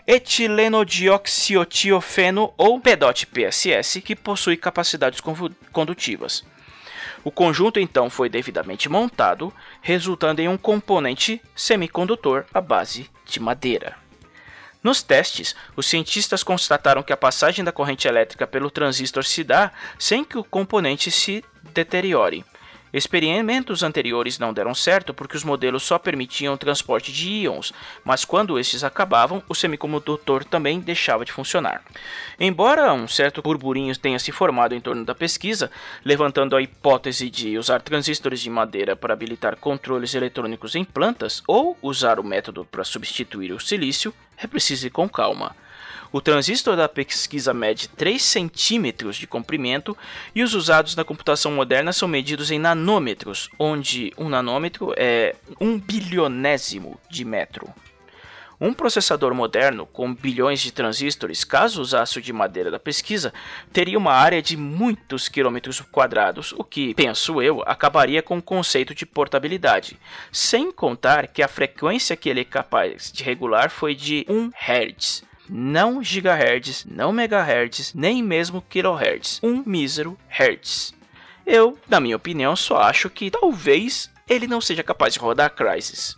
etilenodioxiotiofeno 0.06 2.54
ou 2.58 2.80
PEDOT 2.80 3.26
PSS, 3.28 4.02
que 4.02 4.16
possui 4.16 4.58
capacidades 4.58 5.22
condutivas. 5.72 6.44
O 7.24 7.32
conjunto 7.32 7.80
então 7.80 8.10
foi 8.10 8.28
devidamente 8.28 8.90
montado, 8.90 9.54
resultando 9.82 10.42
em 10.42 10.50
um 10.50 10.58
componente 10.58 11.42
semicondutor 11.56 12.44
à 12.54 12.60
base 12.60 13.10
de 13.26 13.40
madeira. 13.40 13.96
Nos 14.84 15.02
testes, 15.02 15.56
os 15.78 15.86
cientistas 15.86 16.44
constataram 16.44 17.02
que 17.02 17.14
a 17.14 17.18
passagem 17.18 17.64
da 17.64 17.72
corrente 17.72 18.06
elétrica 18.06 18.46
pelo 18.46 18.70
transistor 18.70 19.24
se 19.24 19.42
dá 19.42 19.72
sem 19.98 20.26
que 20.26 20.38
o 20.38 20.44
componente 20.44 21.10
se 21.10 21.42
deteriore. 21.74 22.44
Experimentos 22.94 23.82
anteriores 23.82 24.38
não 24.38 24.54
deram 24.54 24.76
certo 24.76 25.16
porque 25.16 25.36
os 25.36 25.44
modelos 25.44 25.82
só 25.82 25.98
permitiam 25.98 26.54
o 26.54 26.58
transporte 26.58 27.12
de 27.12 27.28
íons, 27.28 27.74
mas 28.06 28.24
quando 28.24 28.60
estes 28.60 28.84
acabavam, 28.84 29.42
o 29.50 29.56
semicondutor 29.56 30.46
também 30.46 30.80
deixava 30.80 31.26
de 31.26 31.32
funcionar. 31.32 31.82
Embora 32.40 32.94
um 32.94 33.08
certo 33.08 33.42
burburinho 33.42 33.98
tenha 33.98 34.20
se 34.20 34.32
formado 34.32 34.76
em 34.76 34.80
torno 34.80 35.04
da 35.04 35.16
pesquisa, 35.16 35.72
levantando 36.06 36.56
a 36.56 36.62
hipótese 36.62 37.32
de 37.32 37.58
usar 37.58 37.82
transistores 37.82 38.40
de 38.40 38.50
madeira 38.50 38.96
para 38.96 39.14
habilitar 39.14 39.56
controles 39.58 40.14
eletrônicos 40.14 40.76
em 40.76 40.86
plantas 40.86 41.42
ou 41.48 41.76
usar 41.82 42.20
o 42.20 42.24
método 42.24 42.64
para 42.64 42.84
substituir 42.84 43.52
o 43.54 43.60
silício, 43.60 44.14
é 44.38 44.46
preciso 44.46 44.86
ir 44.86 44.92
com 44.92 45.10
calma. 45.10 45.56
O 46.14 46.22
transistor 46.22 46.76
da 46.76 46.88
pesquisa 46.88 47.56
mede 47.56 47.90
3 47.90 48.22
centímetros 48.22 49.16
de 49.16 49.26
comprimento 49.26 49.98
e 50.36 50.44
os 50.44 50.54
usados 50.54 50.96
na 50.96 51.04
computação 51.04 51.52
moderna 51.52 51.92
são 51.92 52.08
medidos 52.08 52.52
em 52.52 52.60
nanômetros, 52.60 53.50
onde 53.58 54.14
um 54.16 54.30
nanômetro 54.30 54.94
é 54.96 55.36
um 55.60 55.80
bilionésimo 55.80 57.00
de 57.10 57.26
metro. 57.26 57.68
Um 58.62 58.76
processador 58.76 59.34
moderno 59.34 59.88
com 59.88 60.14
bilhões 60.14 60.62
de 60.62 60.72
transistores, 60.72 61.44
caso 61.44 61.82
usasse 61.82 62.20
o 62.20 62.22
de 62.22 62.32
madeira 62.32 62.70
da 62.70 62.78
pesquisa, 62.78 63.34
teria 63.74 63.98
uma 63.98 64.14
área 64.14 64.40
de 64.40 64.56
muitos 64.56 65.28
quilômetros 65.28 65.82
quadrados, 65.82 66.54
o 66.56 66.64
que, 66.64 66.94
penso 66.94 67.42
eu, 67.42 67.64
acabaria 67.66 68.22
com 68.22 68.38
o 68.38 68.42
conceito 68.42 68.94
de 68.94 69.08
portabilidade. 69.08 70.00
Sem 70.32 70.72
contar 70.72 71.26
que 71.26 71.42
a 71.42 71.48
frequência 71.48 72.16
que 72.16 72.30
ele 72.30 72.42
é 72.42 72.46
capaz 72.46 73.12
de 73.12 73.24
regular 73.24 73.72
foi 73.72 73.96
de 73.96 74.24
1 74.30 74.52
Hz 74.52 75.33
não 75.56 76.02
gigahertz, 76.02 76.84
não 76.90 77.14
megahertz, 77.14 77.94
nem 77.94 78.24
mesmo 78.24 78.60
kilohertz, 78.68 79.40
um 79.44 79.62
mísero 79.64 80.18
hertz. 80.28 80.96
Eu, 81.46 81.78
na 81.88 82.00
minha 82.00 82.16
opinião, 82.16 82.56
só 82.56 82.78
acho 82.82 83.08
que 83.08 83.30
talvez 83.30 84.10
ele 84.28 84.48
não 84.48 84.60
seja 84.60 84.82
capaz 84.82 85.14
de 85.14 85.20
rodar 85.20 85.52
Crysis. 85.52 86.18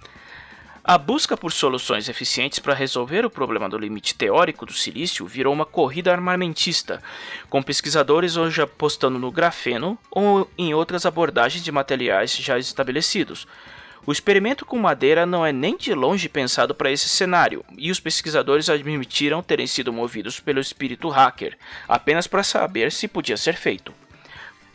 A 0.81 0.97
busca 0.97 1.35
por 1.35 1.51
soluções 1.51 2.07
eficientes 2.07 2.59
para 2.59 2.73
resolver 2.73 3.25
o 3.25 3.29
problema 3.29 3.67
do 3.67 3.77
limite 3.77 4.15
teórico 4.15 4.65
do 4.65 4.71
silício 4.71 5.25
virou 5.25 5.51
uma 5.51 5.65
corrida 5.65 6.13
armamentista, 6.13 7.03
com 7.49 7.61
pesquisadores 7.61 8.37
hoje 8.37 8.61
apostando 8.61 9.19
no 9.19 9.31
grafeno 9.31 9.97
ou 10.09 10.49
em 10.57 10.73
outras 10.73 11.05
abordagens 11.05 11.61
de 11.61 11.71
materiais 11.73 12.37
já 12.37 12.57
estabelecidos, 12.57 13.45
o 14.05 14.11
experimento 14.11 14.65
com 14.65 14.77
madeira 14.77 15.25
não 15.25 15.45
é 15.45 15.51
nem 15.51 15.75
de 15.75 15.93
longe 15.93 16.29
pensado 16.29 16.75
para 16.75 16.91
esse 16.91 17.09
cenário, 17.09 17.65
e 17.77 17.89
os 17.89 17.99
pesquisadores 17.99 18.69
admitiram 18.69 19.41
terem 19.41 19.65
sido 19.65 19.91
movidos 19.91 20.39
pelo 20.39 20.59
espírito 20.59 21.09
hacker, 21.09 21.57
apenas 21.87 22.27
para 22.27 22.43
saber 22.43 22.91
se 22.91 23.07
podia 23.07 23.35
ser 23.35 23.55
feito. 23.55 23.93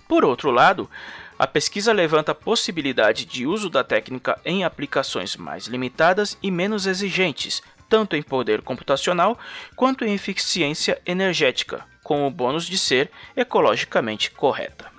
Por 0.09 0.25
outro 0.25 0.51
lado, 0.51 0.91
a 1.39 1.47
pesquisa 1.47 1.93
levanta 1.93 2.33
a 2.33 2.35
possibilidade 2.35 3.25
de 3.25 3.47
uso 3.47 3.71
da 3.71 3.85
técnica 3.85 4.39
em 4.45 4.65
aplicações 4.65 5.37
mais 5.37 5.67
limitadas 5.67 6.37
e 6.43 6.51
menos 6.51 6.87
exigentes, 6.87 7.63
tanto 7.89 8.17
em 8.17 8.23
poder 8.23 8.63
computacional 8.63 9.39
quanto 9.77 10.05
em 10.05 10.13
eficiência 10.13 11.01
energética, 11.07 11.85
com 12.03 12.27
o 12.27 12.31
bônus 12.31 12.67
de 12.67 12.77
ser 12.77 13.11
ecologicamente 13.37 14.31
correta. 14.33 14.91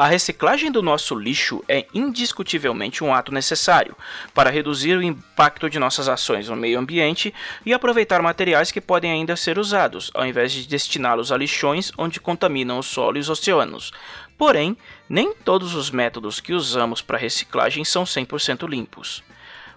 A 0.00 0.06
reciclagem 0.06 0.72
do 0.72 0.80
nosso 0.80 1.14
lixo 1.14 1.62
é 1.68 1.84
indiscutivelmente 1.92 3.04
um 3.04 3.12
ato 3.12 3.34
necessário 3.34 3.94
para 4.32 4.48
reduzir 4.48 4.96
o 4.96 5.02
impacto 5.02 5.68
de 5.68 5.78
nossas 5.78 6.08
ações 6.08 6.48
no 6.48 6.56
meio 6.56 6.78
ambiente 6.78 7.34
e 7.66 7.74
aproveitar 7.74 8.22
materiais 8.22 8.72
que 8.72 8.80
podem 8.80 9.12
ainda 9.12 9.36
ser 9.36 9.58
usados, 9.58 10.10
ao 10.14 10.24
invés 10.24 10.52
de 10.52 10.66
destiná-los 10.66 11.30
a 11.30 11.36
lixões 11.36 11.92
onde 11.98 12.18
contaminam 12.18 12.78
o 12.78 12.82
solo 12.82 13.18
e 13.18 13.20
os 13.20 13.28
oceanos. 13.28 13.92
Porém, 14.38 14.74
nem 15.06 15.34
todos 15.34 15.74
os 15.74 15.90
métodos 15.90 16.40
que 16.40 16.54
usamos 16.54 17.02
para 17.02 17.18
reciclagem 17.18 17.84
são 17.84 18.04
100% 18.04 18.66
limpos. 18.66 19.22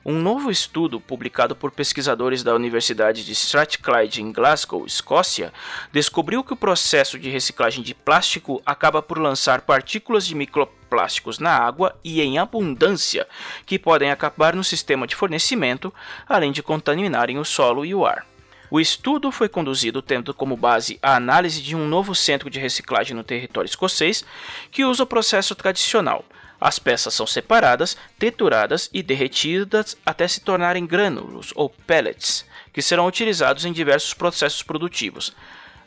Um 0.06 0.20
novo 0.20 0.52
estudo 0.52 1.00
publicado 1.00 1.56
por 1.56 1.72
pesquisadores 1.72 2.44
da 2.44 2.54
Universidade 2.54 3.24
de 3.24 3.32
Strathclyde 3.32 4.22
em 4.22 4.34
Glasgow, 4.34 4.86
Escócia, 4.86 5.54
descobriu 5.94 6.44
que 6.44 6.52
o 6.52 6.58
processo 6.58 7.18
de 7.18 7.30
reciclagem 7.30 7.82
de 7.82 7.96
plástico 7.96 8.62
acaba 8.66 9.02
por 9.02 9.18
lançar 9.18 9.62
partículas 9.62 10.28
de 10.28 10.36
microplásticos 10.36 11.40
na 11.40 11.58
água 11.58 11.98
e 12.04 12.22
em 12.22 12.38
abundância, 12.38 13.26
que 13.66 13.80
podem 13.80 14.12
acabar 14.12 14.54
no 14.54 14.64
sistema 14.64 15.08
de 15.08 15.16
fornecimento, 15.16 15.94
além 16.28 16.52
de 16.52 16.62
contaminarem 16.62 17.40
o 17.40 17.46
solo 17.46 17.86
e 17.86 17.96
o 17.96 18.06
ar. 18.06 18.26
O 18.70 18.82
estudo 18.82 19.32
foi 19.32 19.48
conduzido 19.48 20.02
tendo 20.02 20.34
como 20.34 20.58
base 20.58 21.00
a 21.02 21.16
análise 21.16 21.62
de 21.62 21.78
um 21.78 21.88
novo 21.88 22.14
centro 22.14 22.50
de 22.50 22.60
reciclagem 22.60 23.16
no 23.16 23.24
território 23.24 23.70
escocês 23.70 24.26
que 24.70 24.84
usa 24.84 25.04
o 25.04 25.08
processo 25.08 25.56
tradicional, 25.56 26.26
as 26.64 26.80
peças 26.80 27.14
são 27.14 27.28
separadas, 27.28 27.98
trituradas 28.18 28.90
e 28.94 29.04
derretidas 29.04 29.98
até 30.06 30.26
se 30.30 30.40
tornarem 30.40 30.86
grânulos 30.86 31.52
ou 31.56 31.70
pellets, 31.70 32.46
que 32.72 32.82
serão 32.82 33.06
utilizados 33.06 33.66
em 33.66 33.74
diversos 33.74 34.14
processos 34.14 34.64
produtivos. 34.64 35.36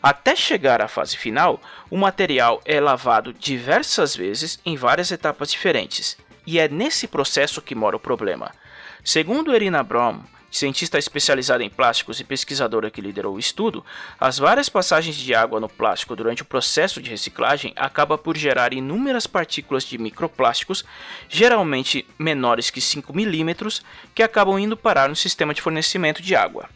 Até 0.02 0.37
chegar 0.37 0.83
à 0.83 0.87
fase 0.87 1.16
final, 1.16 1.62
o 1.88 1.97
material 1.97 2.61
é 2.66 2.78
lavado 2.78 3.33
diversas 3.33 4.14
vezes 4.14 4.61
em 4.66 4.76
várias 4.76 5.11
etapas 5.11 5.50
diferentes, 5.50 6.18
e 6.47 6.59
é 6.59 6.68
nesse 6.68 7.09
processo 7.09 7.62
que 7.62 7.75
mora 7.75 7.97
o 7.97 8.00
problema. 8.00 8.52
Segundo 9.02 9.54
Erina 9.54 9.83
Brom, 9.83 10.21
cientista 10.56 10.98
especializada 10.98 11.62
em 11.62 11.68
plásticos 11.68 12.18
e 12.18 12.25
pesquisadora 12.25 12.90
que 12.90 13.00
liderou 13.00 13.34
o 13.36 13.38
estudo, 13.38 13.84
as 14.18 14.38
várias 14.38 14.68
passagens 14.68 15.16
de 15.16 15.34
água 15.34 15.60
no 15.60 15.68
plástico 15.68 16.16
durante 16.16 16.42
o 16.42 16.46
processo 16.46 17.00
de 17.00 17.10
reciclagem 17.10 17.72
acaba 17.76 18.16
por 18.16 18.36
gerar 18.36 18.72
inúmeras 18.72 19.26
partículas 19.26 19.84
de 19.84 19.98
microplásticos, 19.98 20.84
geralmente 21.28 22.06
menores 22.18 22.70
que 22.70 22.80
5 22.80 23.14
milímetros, 23.14 23.82
que 24.14 24.22
acabam 24.22 24.58
indo 24.58 24.76
parar 24.76 25.08
no 25.08 25.16
sistema 25.16 25.52
de 25.52 25.62
fornecimento 25.62 26.22
de 26.22 26.34
água. 26.34 26.68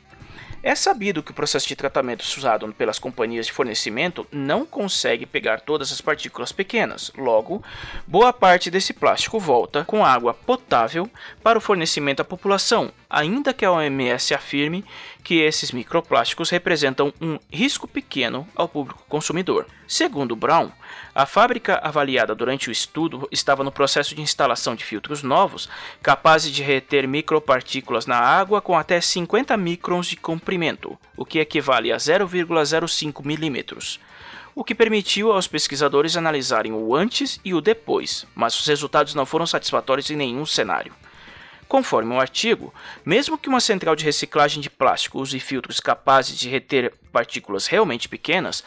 É 0.63 0.75
sabido 0.75 1.23
que 1.23 1.31
o 1.31 1.35
processo 1.35 1.67
de 1.67 1.75
tratamento 1.75 2.21
usado 2.21 2.71
pelas 2.75 2.99
companhias 2.99 3.47
de 3.47 3.53
fornecimento 3.53 4.27
não 4.31 4.67
consegue 4.67 5.25
pegar 5.25 5.63
todas 5.63 5.91
as 5.91 6.03
partículas 6.03 6.53
pequenas, 6.53 7.11
logo, 7.17 7.65
boa 8.07 8.31
parte 8.31 8.71
desse 8.71 8.93
plástico 8.93 9.41
volta 9.41 9.87
com 9.87 10.05
água 10.05 10.35
potável 10.35 11.09
para 11.43 11.57
o 11.57 11.63
fornecimento 11.63 12.21
à 12.21 12.25
população, 12.27 12.93
ainda 13.11 13.53
que 13.53 13.65
a 13.65 13.73
OMS 13.73 14.33
afirme 14.33 14.85
que 15.25 15.41
esses 15.41 15.73
microplásticos 15.73 16.49
representam 16.49 17.13
um 17.21 17.39
risco 17.53 17.89
pequeno 17.89 18.47
ao 18.55 18.69
público 18.69 19.05
consumidor. 19.09 19.67
Segundo 19.89 20.37
Brown, 20.37 20.71
a 21.13 21.27
fábrica 21.27 21.81
avaliada 21.83 22.35
durante 22.35 22.69
o 22.69 22.73
estudo 22.73 23.29
estava 23.33 23.65
no 23.65 23.73
processo 23.73 24.15
de 24.15 24.23
instalação 24.23 24.77
de 24.77 24.85
filtros 24.85 25.25
novos, 25.25 25.69
capazes 26.01 26.53
de 26.53 26.63
reter 26.63 27.09
micropartículas 27.09 28.07
na 28.07 28.17
água 28.17 28.61
com 28.61 28.79
até 28.79 29.01
50 29.01 29.57
microns 29.57 30.07
de 30.07 30.17
comprimento, 30.17 30.97
o 31.17 31.25
que 31.25 31.41
equivale 31.41 31.93
a 31.93 31.97
0,05 31.97 33.25
milímetros 33.27 33.99
o 34.55 34.65
que 34.65 34.75
permitiu 34.75 35.33
aos 35.33 35.47
pesquisadores 35.47 36.17
analisarem 36.17 36.73
o 36.73 36.95
antes 36.95 37.41
e 37.45 37.55
o 37.55 37.61
depois, 37.61 38.27
mas 38.35 38.59
os 38.59 38.67
resultados 38.67 39.15
não 39.15 39.25
foram 39.25 39.47
satisfatórios 39.47 40.11
em 40.11 40.17
nenhum 40.17 40.45
cenário. 40.45 40.93
Conforme 41.71 42.13
o 42.13 42.21
artigo, 42.21 42.75
mesmo 43.05 43.39
que 43.39 43.49
uma 43.49 43.61
central 43.61 43.95
de 43.95 44.05
reciclagem 44.05 44.61
de 44.61 44.69
plástico 44.69 45.21
use 45.21 45.39
filtros 45.39 45.79
capazes 45.79 46.37
de 46.37 46.49
reter 46.49 46.93
partículas 47.13 47.69
realmente 47.69 48.09
pequenas, 48.09 48.65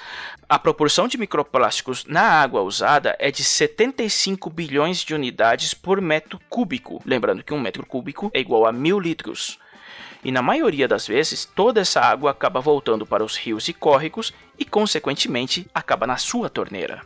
a 0.47 0.57
proporção 0.57 1.05
de 1.05 1.17
microplásticos 1.17 2.05
na 2.05 2.21
água 2.21 2.61
usada 2.61 3.13
é 3.19 3.29
de 3.29 3.43
75 3.43 4.49
bilhões 4.49 4.99
de 4.99 5.13
unidades 5.13 5.73
por 5.73 5.99
metro 5.99 6.39
cúbico. 6.47 7.01
Lembrando 7.05 7.43
que 7.43 7.53
um 7.53 7.59
metro 7.59 7.85
cúbico 7.85 8.31
é 8.33 8.39
igual 8.39 8.65
a 8.65 8.71
mil 8.71 9.01
litros. 9.01 9.59
e 10.23 10.31
na 10.31 10.41
maioria 10.41 10.87
das 10.87 11.05
vezes 11.05 11.43
toda 11.43 11.81
essa 11.81 11.99
água 11.99 12.31
acaba 12.31 12.61
voltando 12.61 13.05
para 13.05 13.25
os 13.25 13.35
rios 13.35 13.67
e 13.67 13.73
córregos 13.73 14.33
e, 14.57 14.63
consequentemente, 14.63 15.67
acaba 15.73 16.07
na 16.07 16.15
sua 16.15 16.49
torneira. 16.49 17.01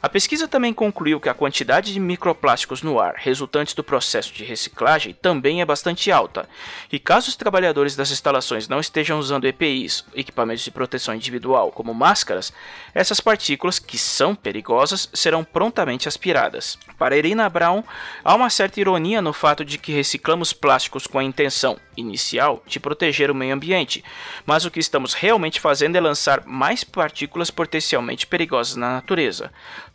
A 0.00 0.08
pesquisa 0.08 0.46
também 0.46 0.72
concluiu 0.72 1.18
que 1.18 1.28
a 1.28 1.34
quantidade 1.34 1.92
de 1.92 1.98
microplásticos 1.98 2.82
no 2.82 3.00
ar 3.00 3.14
resultantes 3.16 3.74
do 3.74 3.82
processo 3.82 4.32
de 4.32 4.44
reciclagem 4.44 5.12
também 5.12 5.60
é 5.60 5.64
bastante 5.64 6.12
alta, 6.12 6.48
e 6.92 7.00
caso 7.00 7.28
os 7.28 7.34
trabalhadores 7.34 7.96
das 7.96 8.12
instalações 8.12 8.68
não 8.68 8.78
estejam 8.78 9.18
usando 9.18 9.46
EPIs, 9.46 10.04
equipamentos 10.14 10.62
de 10.62 10.70
proteção 10.70 11.16
individual, 11.16 11.72
como 11.72 11.92
máscaras, 11.92 12.52
essas 12.94 13.20
partículas, 13.20 13.80
que 13.80 13.98
são 13.98 14.36
perigosas, 14.36 15.10
serão 15.12 15.42
prontamente 15.42 16.06
aspiradas. 16.06 16.78
Para 16.96 17.16
Irina 17.16 17.48
Brown, 17.48 17.82
há 18.22 18.36
uma 18.36 18.50
certa 18.50 18.78
ironia 18.78 19.20
no 19.20 19.32
fato 19.32 19.64
de 19.64 19.78
que 19.78 19.90
reciclamos 19.90 20.52
plásticos 20.52 21.08
com 21.08 21.18
a 21.18 21.24
intenção 21.24 21.76
inicial 21.96 22.62
de 22.66 22.78
proteger 22.78 23.32
o 23.32 23.34
meio 23.34 23.52
ambiente, 23.52 24.04
mas 24.46 24.64
o 24.64 24.70
que 24.70 24.78
estamos 24.78 25.12
realmente 25.12 25.60
fazendo 25.60 25.96
é 25.96 26.00
lançar 26.00 26.46
mais 26.46 26.84
partículas 26.84 27.50
potencialmente 27.50 28.28
perigosas 28.28 28.76
na 28.76 28.92
natureza. 28.92 29.50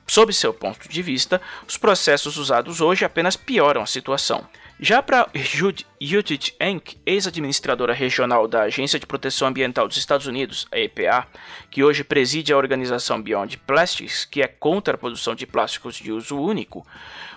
Sob 0.06 0.34
seu 0.34 0.54
ponto 0.54 0.88
de 0.90 1.02
vista, 1.02 1.42
os 1.68 1.78
processos 1.78 2.38
usados 2.38 2.82
hoje 2.82 3.06
apenas 3.06 3.36
pioram 3.36 3.82
a 3.82 3.86
situação. 3.86 4.48
Já 4.86 5.02
para 5.02 5.30
Judith 5.34 6.56
Enck, 6.60 6.98
ex-administradora 7.06 7.94
regional 7.94 8.50
da 8.50 8.64
Agência 8.64 9.00
de 9.00 9.06
Proteção 9.06 9.48
Ambiental 9.48 9.88
dos 9.88 9.96
Estados 9.96 10.28
Unidos, 10.28 10.68
a 10.74 10.78
EPA, 10.78 11.26
que 11.72 11.82
hoje 11.82 12.04
preside 12.04 12.52
a 12.52 12.58
organização 12.58 13.22
Beyond 13.22 13.60
Plastics, 13.60 14.26
que 14.26 14.42
é 14.42 14.48
contra 14.48 14.96
a 14.96 14.98
produção 14.98 15.36
de 15.36 15.48
plásticos 15.48 15.96
de 15.96 16.12
uso 16.12 16.38
único, 16.38 16.86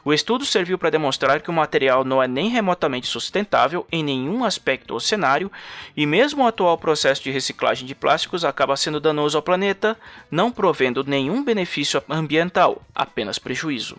o 0.05 0.13
estudo 0.13 0.45
serviu 0.45 0.77
para 0.77 0.91
demonstrar 0.91 1.41
que 1.41 1.49
o 1.49 1.53
material 1.53 2.05
não 2.05 2.21
é 2.21 2.27
nem 2.27 2.49
remotamente 2.49 3.07
sustentável 3.07 3.87
em 3.93 4.03
nenhum 4.03 4.45
aspecto 4.45 4.93
ou 4.93 4.99
cenário, 4.99 5.49
e 5.97 6.05
mesmo 6.05 6.43
o 6.43 6.49
atual 6.49 6.77
processo 6.77 7.23
de 7.23 7.31
reciclagem 7.31 7.87
de 7.87 7.95
plásticos 7.95 8.45
acaba 8.45 8.77
sendo 8.77 8.99
danoso 8.99 9.39
ao 9.39 9.43
planeta, 9.43 9.97
não 10.29 10.51
provendo 10.51 11.05
nenhum 11.05 11.45
benefício 11.45 12.03
ambiental, 12.09 12.83
apenas 12.93 13.39
prejuízo. 13.39 13.97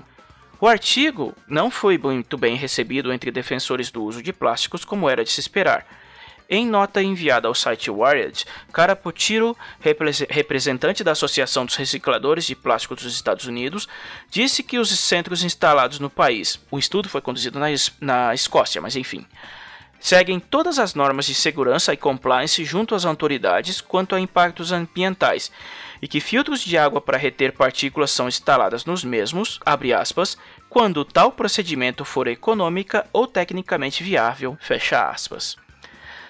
O 0.59 0.65
artigo 0.65 1.35
não 1.47 1.69
foi 1.69 1.99
muito 1.99 2.35
bem 2.35 2.55
recebido 2.55 3.13
entre 3.13 3.29
defensores 3.29 3.91
do 3.91 4.03
uso 4.03 4.23
de 4.23 4.33
plásticos 4.33 4.83
como 4.83 5.07
era 5.07 5.23
de 5.23 5.29
se 5.29 5.39
esperar. 5.39 5.85
Em 6.49 6.65
nota 6.65 7.03
enviada 7.03 7.47
ao 7.47 7.53
site 7.53 7.91
Wired, 7.91 8.45
Caraputiro, 8.73 9.55
representante 10.29 11.03
da 11.03 11.11
Associação 11.11 11.65
dos 11.65 11.75
Recicladores 11.75 12.45
de 12.45 12.55
Plástico 12.55 12.95
dos 12.95 13.05
Estados 13.05 13.45
Unidos, 13.45 13.87
disse 14.31 14.63
que 14.63 14.79
os 14.79 14.89
centros 14.97 15.43
instalados 15.43 15.99
no 15.99 16.09
país, 16.09 16.59
o 16.71 16.79
estudo 16.79 17.09
foi 17.09 17.21
conduzido 17.21 17.59
na, 17.59 17.67
na 17.99 18.33
Escócia, 18.33 18.81
mas 18.81 18.95
enfim, 18.95 19.27
seguem 19.99 20.39
todas 20.39 20.79
as 20.79 20.95
normas 20.95 21.25
de 21.25 21.35
segurança 21.35 21.93
e 21.93 21.97
compliance 21.97 22.63
junto 22.63 22.95
às 22.95 23.05
autoridades 23.05 23.81
quanto 23.81 24.15
a 24.15 24.19
impactos 24.19 24.71
ambientais 24.71 25.51
e 26.01 26.07
que 26.07 26.19
filtros 26.19 26.61
de 26.61 26.77
água 26.77 27.01
para 27.01 27.17
reter 27.17 27.53
partículas 27.53 28.11
são 28.11 28.27
instalados 28.27 28.85
nos 28.85 29.03
mesmos, 29.03 29.59
aspas, 29.65 30.37
quando 30.69 31.05
tal 31.05 31.31
procedimento 31.31 32.03
for 32.03 32.27
econômica 32.27 33.07
ou 33.11 33.25
tecnicamente 33.25 34.03
viável, 34.03 34.57
fecha 34.59 35.09
aspas. 35.09 35.57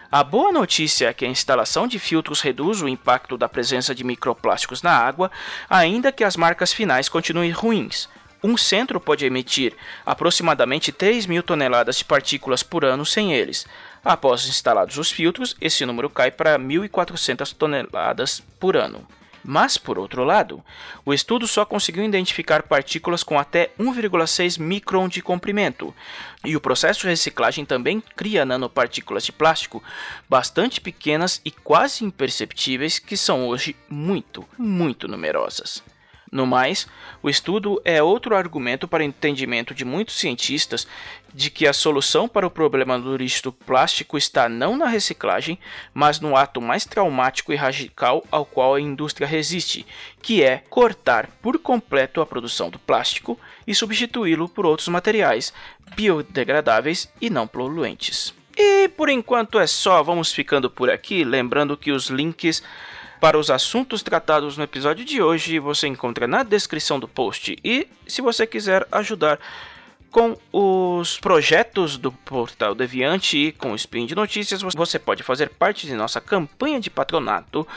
A 0.09 0.24
boa 0.24 0.53
notícia 0.53 1.09
é 1.09 1.13
que 1.13 1.25
a 1.25 1.29
instalação 1.29 1.86
de 1.86 2.00
filtros 2.00 2.39
reduz 2.39 2.81
o 2.81 2.88
impacto 2.88 3.38
da 3.38 3.50
presença 3.50 3.93
de 3.93 4.05
microplásticos 4.05 4.81
na 4.81 4.91
água, 4.91 5.29
ainda 5.69 6.13
que 6.13 6.24
as 6.24 6.38
marcas 6.38 6.71
finais 6.71 7.09
continuem 7.09 7.51
ruins. 7.51 8.07
Um 8.41 8.55
centro 8.55 9.01
pode 9.01 9.25
emitir 9.25 9.75
aproximadamente 10.05 10.91
3 10.91 11.25
mil 11.25 11.43
toneladas 11.43 11.97
de 11.97 12.05
partículas 12.05 12.63
por 12.63 12.86
ano 12.86 13.05
sem 13.05 13.33
eles. 13.33 13.67
Após 14.05 14.47
instalados 14.47 14.97
os 14.97 15.12
filtros, 15.12 15.57
esse 15.59 15.86
número 15.86 16.09
cai 16.09 16.31
para 16.31 16.57
1.400 16.57 17.53
toneladas 17.53 18.41
por 18.59 18.77
ano. 18.77 19.05
Mas, 19.50 19.77
por 19.77 19.98
outro 19.98 20.25
lado, 20.25 20.62
o 21.05 21.14
estudo 21.14 21.48
só 21.48 21.66
conseguiu 21.66 22.03
identificar 22.03 22.64
partículas 22.64 23.24
com 23.24 23.40
até 23.40 23.72
1,6 23.79 24.60
micron 24.60 25.07
de 25.07 25.22
comprimento, 25.22 25.96
e 26.44 26.53
o 26.57 26.60
processo 26.60 27.01
de 27.01 27.07
reciclagem 27.07 27.64
também 27.64 28.03
cria 28.14 28.44
nanopartículas 28.44 29.24
de 29.24 29.31
plástico 29.31 29.81
bastante 30.29 30.81
pequenas 30.81 31.40
e 31.46 31.50
quase 31.50 32.03
imperceptíveis 32.03 33.00
que 33.00 33.16
são 33.16 33.48
hoje 33.48 33.74
muito, 33.90 34.46
muito 34.57 35.07
numerosas. 35.07 35.81
No 36.31 36.46
mais, 36.46 36.87
o 37.24 37.29
estudo 37.29 37.81
é 37.85 38.03
outro 38.03 38.35
argumento 38.35 38.87
para 38.87 39.01
o 39.01 39.05
entendimento 39.05 39.74
de 39.74 39.85
muitos 39.85 40.20
cientistas 40.20 40.87
de 41.33 41.50
que 41.50 41.68
a 41.68 41.74
solução 41.74 42.27
para 42.27 42.46
o 42.46 42.51
problema 42.51 43.00
do 43.00 43.16
lixo 43.16 43.51
plástico 43.51 44.18
está 44.18 44.50
não 44.50 44.75
na 44.75 44.87
reciclagem, 44.87 45.57
mas 45.94 46.20
no 46.20 46.35
ato 46.35 46.61
mais 46.61 46.83
traumático 46.83 47.53
e 47.53 47.55
radical 47.55 48.25
ao 48.31 48.46
qual 48.46 48.75
a 48.75 48.81
indústria 48.81 49.27
resiste, 49.27 49.85
que 50.22 50.44
é 50.44 50.63
cortar 50.70 51.27
por 51.42 51.57
completo 51.59 52.22
a 52.22 52.25
produção 52.25 52.70
do 52.70 52.79
plástico 52.79 53.40
e 53.66 53.74
substituí-lo 53.74 54.50
por 54.50 54.66
outros 54.66 54.87
materiais 54.87 55.53
biodegradáveis 55.96 57.09
e 57.22 57.29
não 57.29 57.48
poluentes. 57.48 58.33
E 58.59 58.87
por 58.90 59.07
enquanto 59.07 59.59
é 59.59 59.68
só, 59.68 60.01
vamos 60.01 60.33
ficando 60.33 60.70
por 60.70 60.90
aqui, 60.90 61.24
lembrando 61.24 61.77
que 61.77 61.92
os 61.92 62.09
links 62.09 62.63
para 63.20 63.38
os 63.38 63.50
assuntos 63.50 64.03
tratados 64.03 64.58
no 64.58 64.64
episódio 64.64 65.03
de 65.03 65.22
hoje 65.22 65.60
você 65.60 65.88
encontra 65.88 66.27
na 66.27 66.44
descrição 66.44 67.00
do 67.00 67.08
post. 67.08 67.58
E 67.64 67.88
se 68.08 68.22
você 68.22 68.46
quiser 68.46 68.88
ajudar 68.92 69.40
com 70.12 70.38
os 70.51 71.20
projetos 71.20 71.98
do 71.98 72.12
Portal 72.12 72.74
Deviante 72.74 73.38
e 73.38 73.51
com 73.51 73.72
o 73.72 73.75
Spin 73.75 74.06
de 74.06 74.16
Notícias, 74.16 74.62
você 74.62 74.98
pode 74.98 75.24
fazer 75.24 75.50
parte 75.50 75.86
de 75.86 75.94
nossa 75.94 76.22
campanha 76.22 76.80
de 76.80 76.90
patronato 76.90 77.68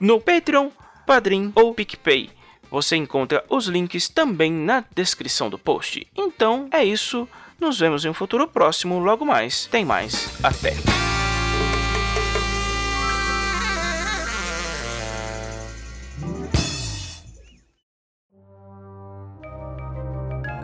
no 0.00 0.20
Patreon, 0.20 0.70
Padrim 1.06 1.52
ou 1.54 1.74
PicPay. 1.74 2.30
Você 2.70 2.96
encontra 2.96 3.44
os 3.48 3.66
links 3.66 4.08
também 4.08 4.52
na 4.52 4.84
descrição 4.94 5.48
do 5.48 5.58
post. 5.58 6.06
Então 6.16 6.68
é 6.70 6.84
isso, 6.84 7.28
nos 7.58 7.78
vemos 7.78 8.04
em 8.04 8.10
um 8.10 8.14
futuro 8.14 8.46
próximo, 8.46 8.98
logo 8.98 9.24
mais. 9.24 9.66
Tem 9.66 9.84
mais, 9.84 10.28
até! 10.42 11.17